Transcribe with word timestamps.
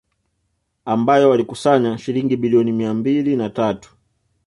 Ambayo 0.85 1.29
walikusanya 1.29 1.97
shilingi 1.97 2.37
bilioni 2.37 2.71
mia 2.71 2.93
mbili 2.93 3.35
na 3.35 3.49
tatu 3.49 3.95